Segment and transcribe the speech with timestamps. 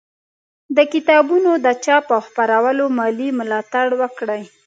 [0.77, 4.43] د کتابونو د چاپ او خپرولو مالي ملاتړ وکړئ